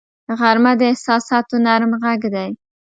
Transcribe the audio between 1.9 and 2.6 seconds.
غږ دی